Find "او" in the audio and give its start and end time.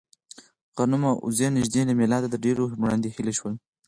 1.11-1.15